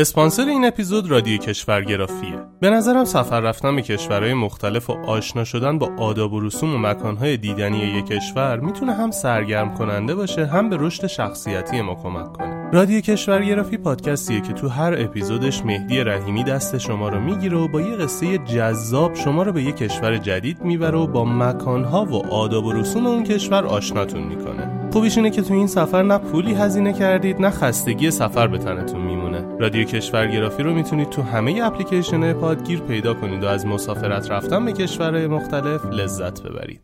[0.00, 2.34] اسپانسر این اپیزود رادیو کشورگرافیه.
[2.60, 6.78] به نظرم سفر رفتن به کشورهای مختلف و آشنا شدن با آداب و رسوم و
[6.78, 12.32] مکانهای دیدنی یک کشور می‌تونه هم سرگرم کننده باشه هم به رشد شخصیتی ما کمک
[12.32, 12.70] کنه.
[12.72, 17.80] رادیو کشورگرافی پادکستیه که تو هر اپیزودش مهدی رحیمی دست شما رو می‌گیره و با
[17.80, 22.64] یه قصه جذاب شما رو به یک کشور جدید می‌بره و با مکانها و آداب
[22.64, 24.79] و رسوم اون کشور آشناتون می‌کنه.
[24.92, 29.00] خوبیش اینه که تو این سفر نه پولی هزینه کردید نه خستگی سفر به تنتون
[29.00, 29.58] میمونه.
[29.58, 34.72] رادیو کشورگرافی رو می‌تونید تو همه اپلیکیشن پادگیر پیدا کنید و از مسافرت رفتن به
[34.72, 36.80] کشورهای مختلف لذت ببرید.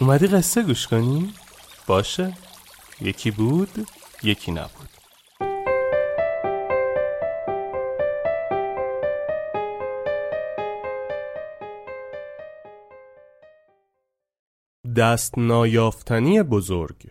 [0.00, 1.34] اومدی قصه گوش کنی؟
[1.86, 2.32] باشه.
[3.00, 3.86] یکی بود
[4.22, 4.95] یکی نبود.
[14.96, 17.06] دست نایافتنی بزرگ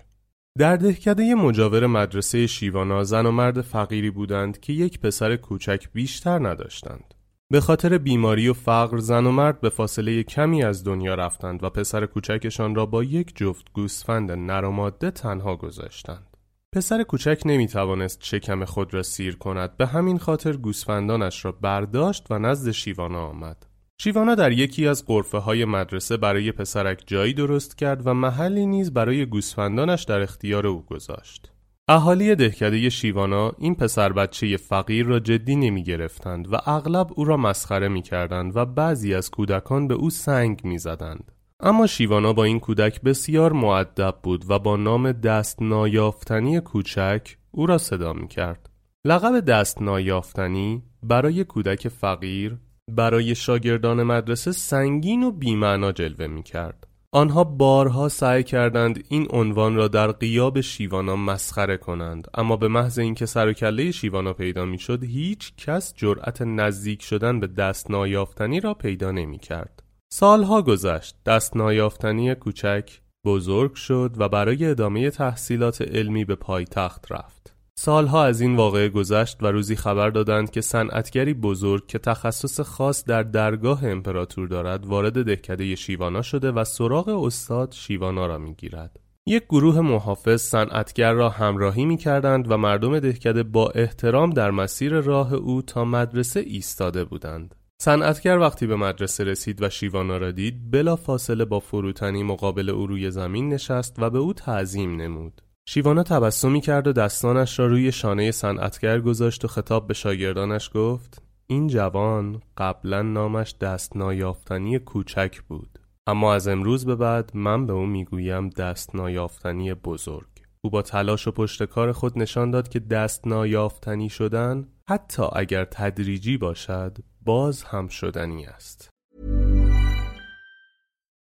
[0.58, 6.48] در دهکده مجاور مدرسه شیوانا زن و مرد فقیری بودند که یک پسر کوچک بیشتر
[6.50, 7.14] نداشتند.
[7.50, 11.70] به خاطر بیماری و فقر زن و مرد به فاصله کمی از دنیا رفتند و
[11.70, 16.38] پسر کوچکشان را با یک جفت گوسفند نر و ماده تنها گذاشتند.
[16.74, 22.28] پسر کوچک نمی توانست شکم خود را سیر کند به همین خاطر گوسفندانش را برداشت
[22.30, 23.75] و نزد شیوانا آمد.
[23.98, 28.94] شیوانا در یکی از قرفه های مدرسه برای پسرک جایی درست کرد و محلی نیز
[28.94, 31.52] برای گوسفندانش در اختیار او گذاشت.
[31.88, 37.38] اهالی دهکده شیوانا این پسر بچه فقیر را جدی نمی گرفتند و اغلب او را
[37.38, 41.32] مسخره می کردند و بعضی از کودکان به او سنگ می زدند.
[41.60, 47.66] اما شیوانا با این کودک بسیار معدب بود و با نام دست نایافتنی کوچک او
[47.66, 48.70] را صدا می کرد.
[49.06, 52.58] لقب دست نایافتنی برای کودک فقیر
[52.92, 56.88] برای شاگردان مدرسه سنگین و بیمعنا جلوه می کرد.
[57.12, 63.00] آنها بارها سعی کردند این عنوان را در قیاب شیوانا مسخره کنند اما به محض
[63.00, 68.60] اینکه سر و کله شیوانا پیدا می‌شد هیچ کس جرأت نزدیک شدن به دست نایافتنی
[68.60, 69.84] را پیدا نمی کرد.
[70.10, 77.55] سالها گذشت دست نایافتنی کوچک بزرگ شد و برای ادامه تحصیلات علمی به پایتخت رفت.
[77.78, 83.06] سالها از این واقعه گذشت و روزی خبر دادند که صنعتگری بزرگ که تخصص خاص
[83.06, 89.00] در درگاه امپراتور دارد وارد دهکده شیوانا شده و سراغ استاد شیوانا را می‌گیرد.
[89.28, 95.00] یک گروه محافظ صنعتگر را همراهی می کردند و مردم دهکده با احترام در مسیر
[95.00, 97.56] راه او تا مدرسه ایستاده بودند.
[97.82, 102.88] صنعتگر وقتی به مدرسه رسید و شیوانا را دید بلا فاصله با فروتنی مقابل او
[102.88, 105.42] روی زمین نشست و به او تعظیم نمود.
[105.68, 111.22] شیوانا تبسمی کرد و دستانش را روی شانه صنعتگر گذاشت و خطاب به شاگردانش گفت
[111.48, 117.74] این جوان قبلا نامش دست نایافتنی کوچک بود اما از امروز به بعد من به
[117.74, 120.28] او می‌گویم دست نایافتنی بزرگ.
[120.62, 125.66] او با تلاش و پشت کار خود نشان داد که دست نایافتنی شدن حتی اگر
[125.66, 128.90] تدریجی باشد باز هم شدنی است.